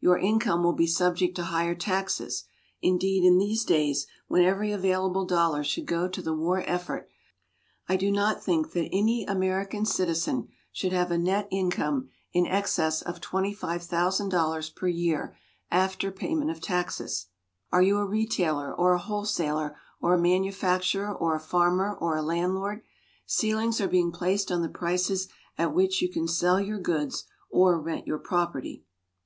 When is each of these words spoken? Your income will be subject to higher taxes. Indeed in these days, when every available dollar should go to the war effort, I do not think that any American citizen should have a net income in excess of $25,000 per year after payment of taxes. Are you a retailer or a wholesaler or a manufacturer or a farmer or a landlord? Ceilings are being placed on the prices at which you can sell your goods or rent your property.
Your 0.00 0.16
income 0.16 0.62
will 0.62 0.72
be 0.72 0.86
subject 0.86 1.36
to 1.36 1.42
higher 1.42 1.74
taxes. 1.74 2.44
Indeed 2.80 3.24
in 3.24 3.36
these 3.36 3.62
days, 3.62 4.06
when 4.26 4.42
every 4.42 4.72
available 4.72 5.26
dollar 5.26 5.62
should 5.62 5.84
go 5.84 6.08
to 6.08 6.22
the 6.22 6.32
war 6.32 6.64
effort, 6.66 7.10
I 7.86 7.96
do 7.96 8.10
not 8.10 8.42
think 8.42 8.72
that 8.72 8.88
any 8.90 9.26
American 9.26 9.84
citizen 9.84 10.48
should 10.72 10.92
have 10.94 11.10
a 11.10 11.18
net 11.18 11.46
income 11.50 12.08
in 12.32 12.46
excess 12.46 13.02
of 13.02 13.20
$25,000 13.20 14.74
per 14.74 14.88
year 14.88 15.36
after 15.70 16.10
payment 16.10 16.50
of 16.50 16.62
taxes. 16.62 17.26
Are 17.70 17.82
you 17.82 17.98
a 17.98 18.06
retailer 18.06 18.72
or 18.74 18.94
a 18.94 18.98
wholesaler 18.98 19.76
or 20.00 20.14
a 20.14 20.18
manufacturer 20.18 21.14
or 21.14 21.36
a 21.36 21.38
farmer 21.38 21.94
or 21.94 22.16
a 22.16 22.22
landlord? 22.22 22.80
Ceilings 23.26 23.78
are 23.82 23.88
being 23.88 24.10
placed 24.10 24.50
on 24.50 24.62
the 24.62 24.70
prices 24.70 25.28
at 25.58 25.74
which 25.74 26.00
you 26.00 26.08
can 26.10 26.26
sell 26.26 26.58
your 26.58 26.80
goods 26.80 27.24
or 27.50 27.78
rent 27.78 28.06
your 28.06 28.18
property. 28.18 28.82